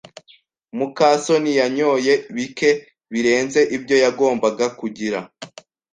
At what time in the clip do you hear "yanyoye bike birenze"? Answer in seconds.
1.61-3.59